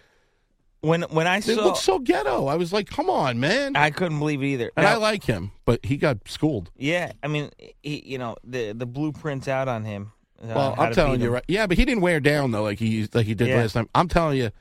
[0.82, 2.48] When when I saw It looked so ghetto.
[2.48, 3.76] I was like, come on, man.
[3.76, 4.72] I couldn't believe it either.
[4.78, 6.72] And I like him, but he got schooled.
[6.78, 7.52] Yeah, I mean,
[7.84, 10.14] he, you know, the the blueprints out on him.
[10.42, 11.34] Uh, Well, I'm telling you, him.
[11.34, 11.44] right?
[11.48, 13.58] Yeah, but he didn't wear down though, like he like he did Yeah.
[13.58, 13.90] last time.
[13.94, 14.52] I'm telling you,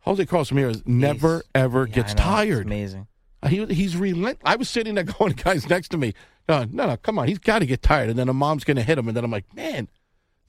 [0.00, 2.66] Jose Carlos Ramirez never ever Yeah, gets know, it's tired.
[2.66, 3.06] amazing.
[3.48, 4.38] He he's relent.
[4.44, 6.12] I was sitting there going, guys next to me,
[6.46, 8.76] going, no, no, come on, he's got to get tired, and then a mom's going
[8.76, 9.88] to hit him, and then I'm like, man,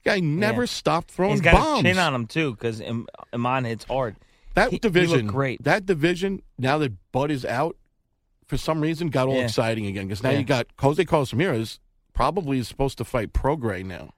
[0.03, 0.67] guy never Yeah.
[0.67, 1.83] stopped throwing He's got bombs.
[1.83, 2.81] chin on him too, because
[3.33, 4.15] Imam hits hard.
[4.55, 5.63] that He- he division, looked great.
[5.63, 7.75] That division, now that Bud is out,
[8.47, 9.43] for some reason, got all Yeah.
[9.45, 11.79] exciting again because now you got Jose Carlos Ramirez
[12.13, 14.13] probably is supposed to fight Prograis now.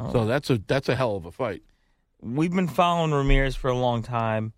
[0.00, 0.12] Oh.
[0.12, 1.62] So that's a that's a hell of a fight.
[2.22, 4.52] We've been following Ramirez for a long time,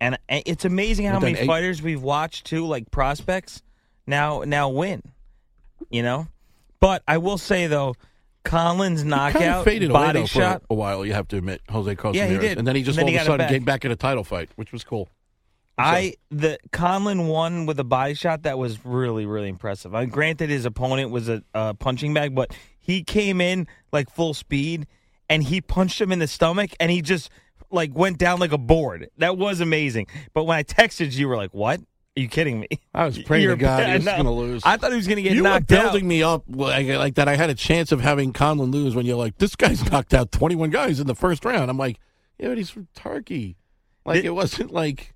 [0.00, 3.62] and it's amazing how many eight- fighters we've watched too, like prospects,
[4.06, 5.02] now now win.
[5.90, 6.28] You know,
[6.80, 7.94] but I will say though,
[8.44, 10.62] Collins kind knockout of faded away body though, shot.
[10.70, 11.04] a while.
[11.04, 12.58] You have to admit, Jose Carlos Yeah, he did.
[12.58, 13.48] and then he just And all of a sudden back.
[13.50, 15.08] came back in a title fight, which was cool.
[15.78, 19.94] I the Conlon won with a body shot that was really really impressive.
[19.94, 22.54] I granted his opponent was a, a punching bag, but
[22.86, 24.86] he came in like full speed
[25.28, 27.30] and he punched him in the stomach and he just
[27.70, 29.08] like went down like a board.
[29.18, 30.06] That was amazing.
[30.32, 31.80] But when I texted you, you were like, "What?
[31.80, 34.30] Are you kidding me?" I was praying You're- to God I he was going to
[34.30, 34.62] lose.
[34.64, 36.08] I thought he was going to get you were knocked building out.
[36.08, 37.26] me up like, like that.
[37.28, 40.30] I had a chance of having Conlon lose when you're like, this guy's knocked out
[40.30, 41.68] 21 guys in the first round.
[41.70, 41.98] I'm like,
[42.38, 43.56] yeah, but he's from Turkey.
[44.04, 45.12] Like Did- it wasn't like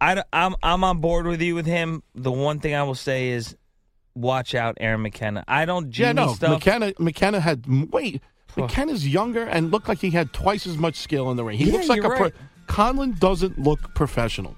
[0.00, 2.02] I, am I'm on board with you with him.
[2.14, 3.56] The one thing I will say is,
[4.14, 5.44] watch out, Aaron McKenna.
[5.48, 6.34] I don't yeah, genie no.
[6.34, 6.50] stuff.
[6.50, 8.22] McKenna McKenna had wait.
[8.56, 11.58] McKenna's younger and looked like he had twice as much skill in the ring.
[11.58, 12.24] He Yeah, looks like a you're pro.
[12.26, 12.34] right.
[12.68, 14.54] Conlon doesn't look professional.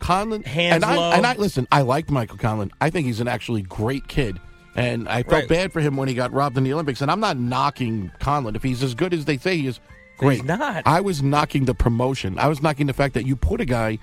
[0.00, 1.12] Conlon Hands and I low.
[1.12, 1.66] and I listen.
[1.72, 2.70] I like Michael Conlon.
[2.80, 4.38] I think he's an actually great kid,
[4.74, 5.48] and I felt Right.
[5.48, 7.00] bad for him when he got robbed in the Olympics.
[7.00, 9.80] And I'm not knocking Conlon if he's as good as they say he is.
[10.18, 10.36] Great.
[10.40, 10.82] He's not.
[10.86, 12.38] I was knocking the promotion.
[12.38, 13.98] I was knocking the fact that you put a guy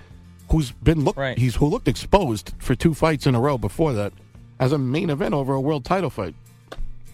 [0.50, 1.38] who's been look Right.
[1.38, 4.12] he's who looked exposed for two fights in a row before that
[4.62, 6.34] as a main event over a world title fight.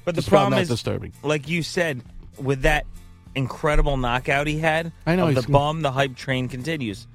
[0.05, 1.13] But the Just found problem that is, disturbing.
[1.23, 2.01] like you said,
[2.37, 2.85] with that
[3.35, 7.07] incredible knockout he had, I know, of the he's- bum, the hype train continues.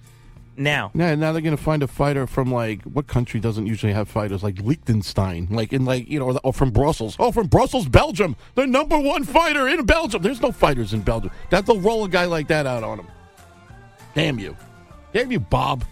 [0.54, 4.06] Now, Yeah, now they're gonna find a fighter from like what country doesn't usually have
[4.06, 7.16] fighters like Liechtenstein, like in like you know, or from Brussels.
[7.18, 10.20] Oh, from Brussels, Belgium, the number one fighter in Belgium.
[10.20, 11.30] There's no fighters in Belgium.
[11.48, 13.06] That they'll roll a guy like that out on him.
[14.14, 14.54] Damn you,
[15.14, 15.84] damn you, Bob.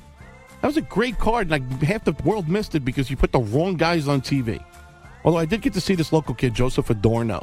[0.60, 3.32] That was a great card, and like half the world missed it because you put
[3.32, 4.62] the wrong guys on TV.
[5.24, 7.42] Although I did get to see this local kid, Joseph Adorno,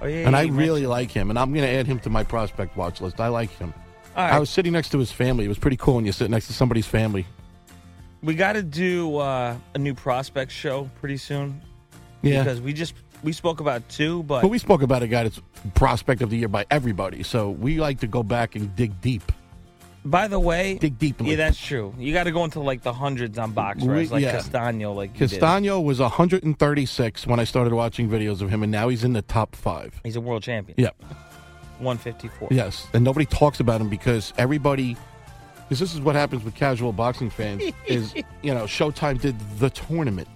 [0.00, 1.98] oh yeah, and yeah, I really mentioned- like him, and I'm going to add him
[2.00, 3.20] to my prospect watch list.
[3.20, 3.72] I like him.
[4.16, 5.44] I was sitting next to his family.
[5.44, 7.26] It was pretty cool when you sit next to somebody's family.
[8.22, 11.60] we got to do uh, a new prospect show pretty soon.
[12.22, 12.42] Yeah.
[12.42, 15.40] because we just we spoke about two, but But we spoke about a guy that's
[15.74, 19.30] prospect of the year by everybody, so we like to go back and dig deep.
[20.06, 21.16] By the way, Dig deep.
[21.22, 21.94] yeah, that's true.
[21.98, 24.32] You got to go into like the hundreds on box We- like yeah.
[24.32, 25.14] Castano, like.
[25.14, 29.22] Castano was 136 when I started watching videos of him, and now he's in the
[29.22, 29.98] top five.
[30.04, 30.74] He's a world champion.
[30.78, 30.90] Yeah.
[31.78, 32.48] 154.
[32.50, 34.96] Yes, and nobody talks about him because everybody.
[35.62, 39.70] Because this is what happens with casual boxing fans is you know Showtime did the
[39.70, 40.28] tournament,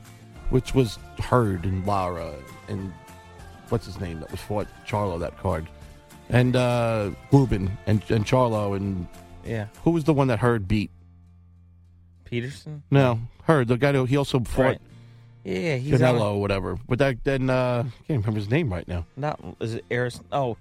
[0.50, 2.32] which was Hurd and Lara
[2.68, 2.92] and
[3.68, 5.68] what's his name that was fought Charlo that card,
[6.30, 9.06] and uh Lubin and and Charlo and
[9.48, 9.66] Yeah.
[9.84, 10.90] who was the one that Hurd beat?
[12.24, 12.82] Peterson.
[12.90, 14.80] No, Hurd the guy who he also fought Right.
[15.44, 16.78] Yeah, he's Canelo or whatever.
[16.88, 19.06] But that then uh, I can't remember his name right now.
[19.16, 20.20] not is it Aris?
[20.30, 20.56] Oh,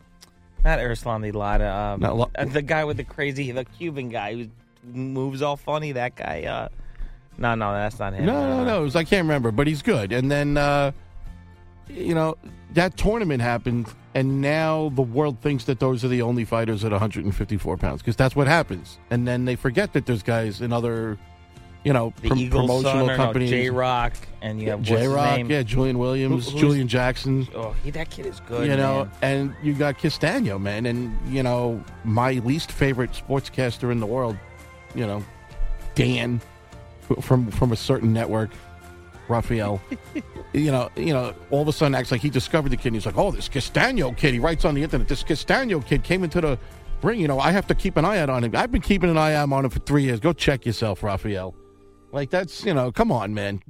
[0.64, 1.70] not Arislan the Lada.
[1.74, 4.48] Um, Not Lo- uh, the guy with the crazy, the Cuban guy who
[4.84, 5.92] moves all funny.
[5.92, 6.44] That guy.
[6.44, 6.70] Uh,
[7.38, 8.26] no, no, that's not him.
[8.26, 8.82] No, no, Uh, no.
[8.82, 10.12] It was, I can't remember, but he's good.
[10.14, 10.92] And then, uh,
[11.90, 12.38] you know,
[12.74, 16.92] that tournament happened, and now the world thinks that those are the only fighters at
[16.92, 19.00] 154 pounds because that's what happens.
[19.10, 21.18] And then they forget that there's guys in other,
[21.84, 23.50] you know, The prom- promotional son, or no, companies.
[23.50, 27.48] J Rock, and you have J Rock, yeah, Julian Williams, Who- Julian Jackson.
[27.56, 28.68] Oh, he, that kid is good.
[28.68, 29.12] you know, man.
[29.22, 34.38] and you got Castano, man, and you know my least favorite sportscaster in the world,
[34.94, 35.24] you know,
[35.96, 36.42] Dan
[37.22, 38.50] from from a certain network,
[39.30, 39.82] Rafael.
[40.54, 42.88] you know, you know, all of a sudden acts like he discovered the kid.
[42.88, 46.04] And he's like, "Oh, this Castano kid." He writes on the internet, "This Castano kid
[46.04, 46.60] came into the
[47.02, 47.20] ring.
[47.20, 48.56] You know, I have to keep an eye out on him.
[48.56, 50.20] I've been keeping an eye out on him for three years.
[50.20, 51.56] Go check yourself, Rafael."
[52.12, 53.62] Like that's you know, come on, man.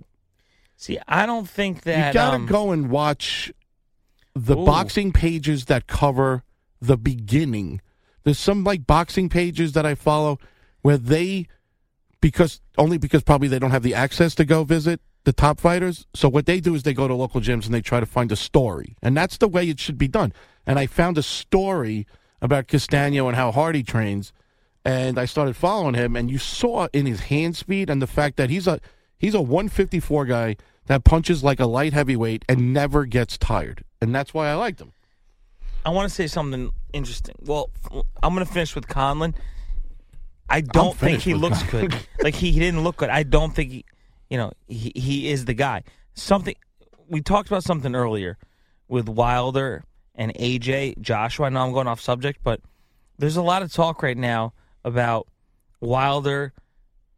[0.76, 3.52] See, I don't think that you gotta um, go and watch
[4.36, 4.66] the Ooh.
[4.66, 6.44] boxing pages that cover
[6.80, 7.82] the beginning.
[8.24, 10.38] There's some like boxing pages that I follow
[10.82, 11.48] where they
[12.22, 16.08] because only because probably they don't have the access to go visit the top fighters.
[16.14, 18.32] So what they do is they go to local gyms and they try to find
[18.32, 18.96] a story.
[19.02, 20.32] And that's the way it should be done.
[20.66, 22.08] And I found a story
[22.42, 24.32] about Castano and how hard he trains
[24.86, 28.38] and I started following him and you saw in his hand speed and the fact
[28.38, 28.80] that he's a
[29.18, 33.84] he's a 154 guy that punches like a light heavyweight and never gets tired.
[34.02, 34.94] And that's why I liked him.
[35.86, 37.36] I want to say something interesting.
[37.42, 37.70] Well,
[38.24, 39.36] I'm going to finish with Conlon.
[40.50, 41.90] I don't think he looks Conlon.
[41.92, 41.96] good.
[42.24, 43.10] like he, he didn't look good.
[43.10, 43.86] I don't think he,
[44.30, 45.84] you know, he he is the guy.
[46.14, 46.56] Something
[47.08, 48.38] we talked about something earlier
[48.88, 49.84] with Wilder
[50.16, 51.48] and AJ Joshua.
[51.48, 52.62] I know I'm going off subject, but
[53.18, 55.28] there's a lot of talk right now about
[55.80, 56.54] Wilder.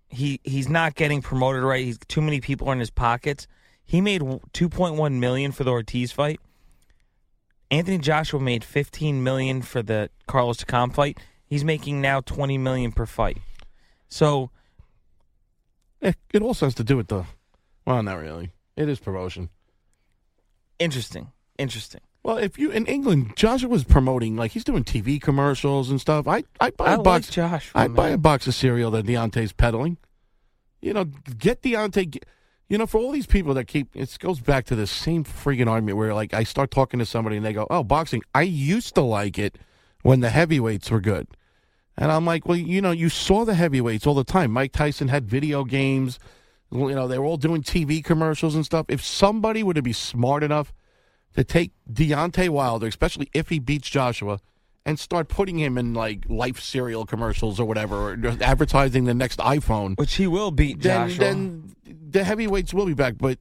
[0.07, 1.83] He he's not getting promoted right.
[1.83, 3.47] He's too many people are in his pockets.
[3.85, 6.39] He made 2.1 million for the Ortiz fight.
[7.71, 11.19] Anthony Joshua made 15 million for the Carlos Takam fight.
[11.45, 13.37] He's making now 20 million per fight.
[14.07, 14.51] So
[16.01, 17.25] Eh, It also has to do with the
[17.85, 18.51] well, not really.
[18.75, 19.49] It is promotion.
[20.79, 22.01] interesting, interesting.
[22.23, 26.27] Well, if you in England, Joshua was promoting like he's doing TV commercials and stuff.
[26.27, 27.37] I I buy I a like box.
[27.75, 29.97] I buy a box of cereal that Deontay's peddling.
[30.81, 32.09] You know, get Deontay.
[32.11, 32.25] get-
[32.69, 35.67] You know, for all these people that keep it goes back to the same friggin'
[35.67, 38.21] argument where like I start talking to somebody and they go, "Oh, boxing.
[38.35, 39.57] I used to like it
[40.03, 41.27] when the heavyweights were good,"
[41.99, 44.51] and I'm like, "Well, you know, you saw the heavyweights all the time.
[44.51, 46.17] Mike Tyson had video games.
[46.71, 48.85] You know, they were all doing TV commercials and stuff.
[48.89, 50.73] If somebody were to be smart enough
[51.35, 54.39] to take Deontay Wilder, especially if he beats Joshua,
[54.85, 59.13] and start putting him in like life cereal commercials or whatever, or just advertising the
[59.13, 61.23] next iPhone, Which he will beat then, Joshua.
[61.25, 61.75] then
[62.11, 63.17] the heavyweights will be back.
[63.17, 63.39] But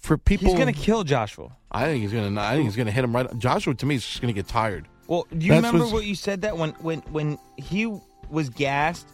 [0.00, 1.56] for people, He's going to kill Joshua.
[1.70, 2.40] I think he's gonna.
[2.40, 3.26] I think he's gonna hit him right.
[3.38, 4.86] Joshua to me is just gonna get tired.
[5.06, 7.92] Well, do you That's remember what's- what you said that when when when he
[8.30, 9.06] was gassed?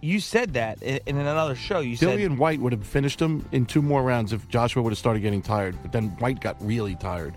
[0.00, 1.80] You said that i- in another show.
[1.80, 4.90] You said Dillian Whyte would have finished him in two more rounds if Joshua would
[4.90, 5.76] have started getting tired.
[5.82, 7.34] But then Whyte got really tired.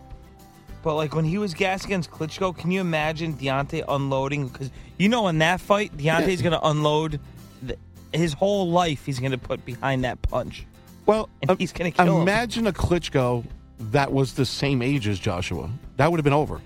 [0.83, 4.47] But like when he was gassed against Klitschko, can you imagine Deontay unloading?
[4.47, 7.19] Because you know in that fight, Deontay's going to unload
[7.61, 7.75] the,
[8.13, 10.65] his whole life he's going to put behind that punch.
[11.05, 12.21] Well, and he's going to kill him.
[12.21, 13.43] Imagine a Klitschko
[13.91, 15.69] that was the same age as Joshua.
[15.97, 16.61] That would have been over.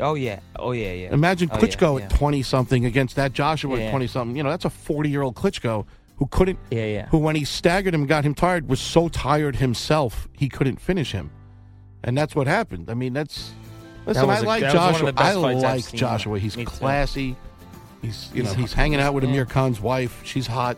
[0.00, 1.12] Oh yeah, oh yeah, yeah.
[1.12, 2.04] Imagine Oh, Klitschko yeah.
[2.06, 3.84] at twenty something against that Joshua Yeah.
[3.86, 4.36] at twenty something.
[4.36, 5.84] You know, that's a forty year old Klitschko
[6.16, 6.58] who couldn't.
[6.70, 7.06] Yeah, yeah.
[7.08, 10.80] Who, when he staggered him, and got him tired, was so tired himself he couldn't
[10.80, 11.30] finish him,
[12.04, 12.90] and that's what happened.
[12.90, 13.52] I mean, that's.
[14.06, 15.22] Listen, was I a- like that was one of Joshua.
[15.26, 15.92] I like.
[15.92, 16.38] Joshua.
[16.38, 17.36] He's classy.
[18.02, 19.24] He's you know He's- he's hanging out with.
[19.24, 20.20] Amir Khan's wife.
[20.24, 20.76] She's hot,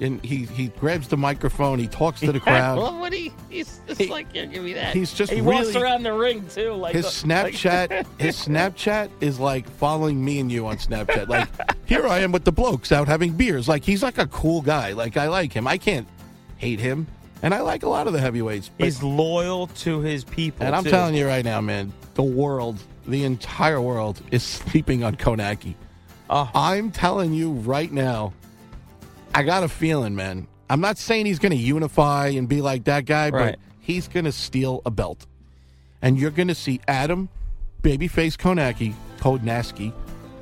[0.00, 1.78] and he he grabs the microphone.
[1.78, 2.78] He talks to the crowd.
[2.78, 4.94] well, what he he's just He- like, yeah, give me that.
[4.94, 9.10] he's just he walks around the ring too, like his the- like- Snapchat, his Snapchat
[9.20, 11.28] is like following me and you on Snapchat.
[11.28, 11.48] Like
[11.86, 13.68] here I am with the blokes out having beers.
[13.68, 14.92] Like he's like a cool guy.
[14.92, 15.66] Like I like him.
[15.66, 16.08] I can't
[16.56, 17.06] hate him,
[17.42, 18.70] and I like a lot of the heavyweights.
[18.76, 20.66] But, he's loyal to his people.
[20.66, 20.90] and I'm too.
[20.90, 25.74] telling you right now, man, the world, the entire world, is sleeping on Kownacki.
[26.30, 26.50] Oh.
[26.54, 28.32] I'm telling you right now,
[29.34, 30.46] I got a feeling, man.
[30.70, 33.52] I'm not saying he's going to unify and be like that guy, Right.
[33.52, 35.26] but he's going to steal a belt.
[36.00, 37.28] And you're going to see Adam,
[37.82, 39.92] babyface Kownacki, Kodnaski,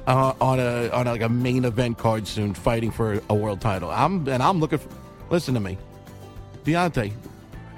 [0.07, 3.91] uh, on a on like a main event card soon, fighting for a world title.
[3.91, 4.79] I'm and I'm looking.
[4.79, 4.89] For,
[5.31, 5.79] listen to me,
[6.65, 7.13] Deontay.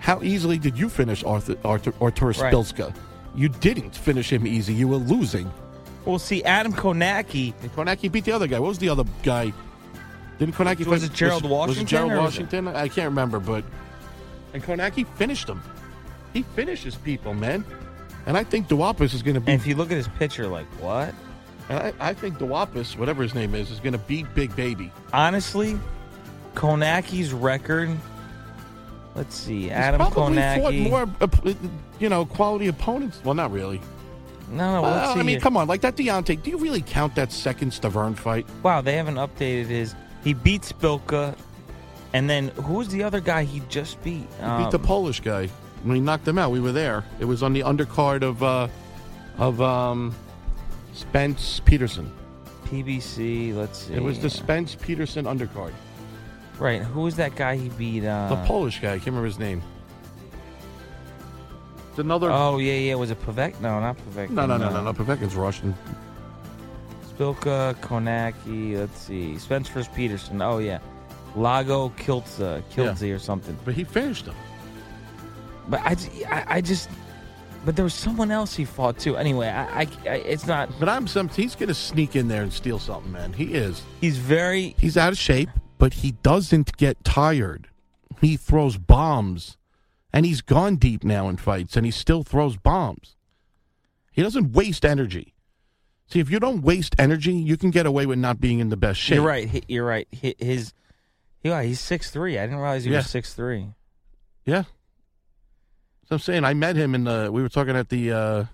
[0.01, 2.53] How easily did you finish Arthur Arthur Right.
[2.53, 2.95] Spilska?
[3.35, 4.73] You didn't finish him easy.
[4.75, 5.51] You were losing.
[6.05, 7.53] Well, see, Adam Kownacki.
[7.63, 8.59] And Kownacki beat the other guy.
[8.59, 9.53] What was the other guy?
[10.39, 12.69] Didn't Kownacki Was it Gerald was, Was Washington it Gerald Washington?
[12.69, 13.65] I can't remember, but
[14.53, 15.61] and Kownacki finished him.
[16.33, 17.65] He finishes people, man.
[18.27, 19.53] And I think Duhaupas is going to be.
[19.53, 21.15] And if you look at his picture, like what?
[21.69, 24.91] And I, I think Duhaupas, whatever his name is, is going to beat Big Baby.
[25.13, 25.79] Honestly,
[26.55, 27.91] Kownacki's record.
[29.15, 30.91] Let's see, He's Adam probably fought Kownacki.
[30.91, 31.55] more, uh,
[32.01, 33.21] you know, quality opponents.
[33.25, 33.81] Well, not really.
[34.51, 34.83] no, no.
[34.83, 36.43] Well, let's see I mean, come on, like that Deontay.
[36.43, 38.47] Do you really count that second Stiverne fight?
[38.63, 39.95] Wow, they haven't updated his.
[40.25, 41.37] He beat Szpilka,
[42.15, 44.27] and then who was the other guy he just beat?
[44.41, 45.49] He beat the Um, Polish guy
[45.83, 46.51] when he knocked him out.
[46.51, 47.05] We were there.
[47.21, 48.69] It was on the undercard of uh,
[49.39, 50.15] of um,
[50.95, 52.11] Spence Peterson.
[52.67, 53.55] PBC.
[53.55, 53.95] Let's see.
[53.95, 55.73] It was the Spence Peterson undercard.
[56.59, 56.81] right.
[56.83, 58.05] Who was that guy he beat?
[58.07, 58.93] Uh, The Polish guy.
[58.93, 59.63] I can't remember his name.
[61.91, 62.31] It's another.
[62.31, 62.95] Oh yeah, yeah.
[62.95, 63.61] Was it Pavek?
[63.61, 64.31] No, not Pavek.
[64.31, 64.93] no, no, no, no, no.
[64.93, 65.75] Povetkin's Russian.
[67.15, 68.77] Szpilka, Kownacki.
[68.77, 69.39] Let's see.
[69.39, 69.89] Spence vs.
[69.95, 70.43] Peterson.
[70.43, 70.79] Oh yeah,
[71.37, 73.57] Iago Kiltza, Kiltzy or something.
[73.65, 74.35] But he finished him.
[75.69, 75.97] But I
[76.49, 76.89] I just.
[77.65, 79.17] But there was someone else he fought too.
[79.17, 80.69] Anyway, I, I, I it's not.
[80.79, 81.29] But I'm some.
[81.29, 83.33] He's going to sneak in there and steal something, man.
[83.33, 83.83] He is.
[84.01, 84.75] He's very.
[84.79, 85.49] He's out of shape,
[85.79, 87.69] but he doesn't get tired.
[88.21, 89.57] He throws bombs,
[90.13, 93.17] and he's gone deep now in fights, and he still throws bombs.
[94.13, 95.34] He doesn't waste energy.
[96.07, 98.77] See, if you don't waste energy, you can get away with not being in the
[98.77, 99.17] best shape.
[99.17, 99.49] You're right.
[99.49, 100.07] He, you're right.
[100.11, 100.73] He, his.
[101.43, 102.39] Yeah, he's six three.
[102.39, 102.99] I didn't realize he Yeah.
[102.99, 103.69] was six three.
[104.45, 104.65] Yeah.
[106.09, 107.31] So I'm saying I met him in the.
[107.33, 108.13] We were talking at the.
[108.13, 108.45] uh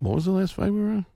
[0.00, 1.06] What was the last fight we were on?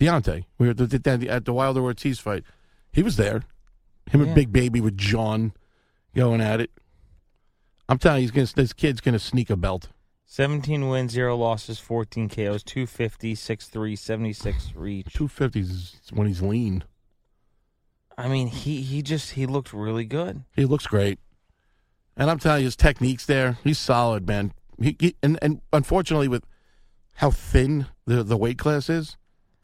[0.00, 0.44] Deontay.
[0.58, 2.44] We were at the, at the Wilder Ortiz fight.
[2.92, 3.42] He was there.
[4.10, 5.52] Him and Big Baby with John
[6.14, 6.70] going at it.
[7.88, 9.88] I'm telling you, he's gonna, this kid's going to sneak a belt.
[10.30, 15.06] 17 wins, 0 losses, 14 KOs, 250, 6'3, 76 reach.
[15.14, 16.84] 250 is when he's lean.
[18.16, 20.44] I mean, he, he just he looked really good.
[20.54, 21.18] He looks great.
[22.14, 23.56] And I'm telling you, his technique's there.
[23.64, 24.52] He's solid, man.
[24.78, 26.44] He, he and, and unfortunately, with
[27.14, 29.16] how thin the, the weight class is,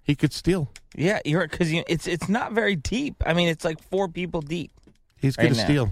[0.02, 0.70] he could steal.
[0.96, 3.22] Yeah, you're because you, it's it's not very deep.
[3.26, 4.72] I mean, it's like four people deep.
[5.20, 5.90] He's Right going to steal.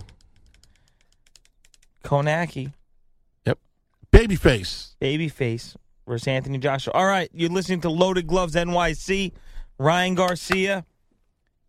[2.05, 2.73] Kownacki.
[4.13, 4.95] Babyface.
[5.01, 5.75] babyface
[6.07, 6.93] versus Anthony Joshua.
[6.93, 9.33] All right, you're listening to Loaded Gloves NYC.
[9.79, 10.85] Ryan Garcia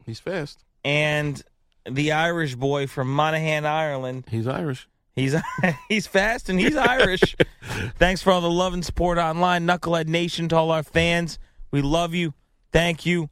[0.05, 0.63] He's fast.
[0.83, 1.41] and
[1.89, 4.25] the Irish boy from Monaghan, Ireland.
[4.29, 4.87] He's Irish.
[5.15, 5.35] He's
[5.89, 7.35] he's fast and he's Irish.
[7.97, 11.39] Thanks for all the love and support online, Knucklehead Nation, to all our fans.
[11.71, 12.33] We love you.
[12.71, 13.29] Thank you.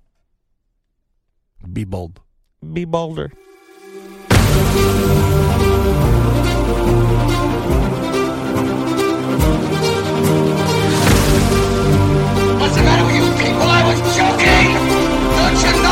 [1.72, 2.22] Be bold.
[2.74, 3.32] Be bolder.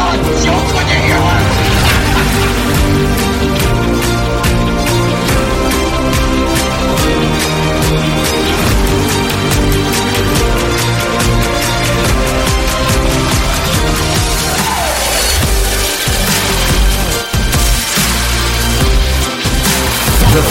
[0.09, 0.15] The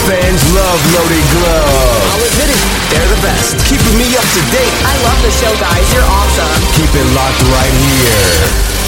[0.07, 2.07] fans love loaded gloves.
[2.07, 3.59] I'll admit it, they're the best.
[3.67, 4.71] Keeping me up to date.
[4.87, 5.83] I love the show, guys.
[5.91, 6.47] You're awesome.
[6.79, 8.78] Keep it locked right here.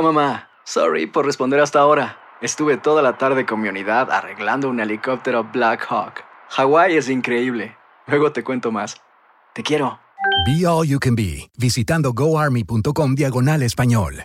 [0.00, 0.48] Mamá.
[0.64, 2.18] Sorry por responder hasta ahora.
[2.40, 6.24] Estuve toda la tarde con mi unidad arreglando un helicóptero Black Hawk.
[6.50, 7.76] Hawái es increíble.
[8.06, 8.96] Luego te cuento más.
[9.54, 9.98] Te quiero.
[10.46, 14.24] Be All You Can Be, visitando goarmy.com diagonal español.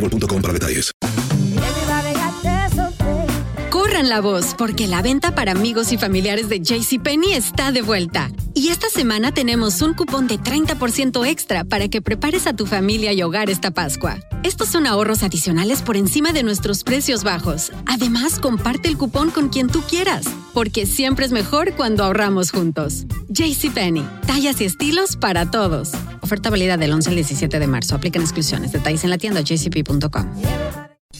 [0.01, 1.10] boostmobile.com para detalles.
[4.01, 8.31] La voz, porque la venta para amigos y familiares de JCPenney está de vuelta.
[8.55, 13.13] Y esta semana tenemos un cupón de 30% extra para que prepares a tu familia
[13.13, 14.17] y hogar esta Pascua.
[14.43, 17.71] Estos son ahorros adicionales por encima de nuestros precios bajos.
[17.85, 23.05] Además, comparte el cupón con quien tú quieras, porque siempre es mejor cuando ahorramos juntos.
[23.29, 25.91] JCPenney, tallas y estilos para todos.
[26.21, 27.95] Oferta válida del 11 al 17 de marzo.
[27.95, 28.71] Aplican exclusiones.
[28.71, 30.90] Detalles en la tienda jcp.com.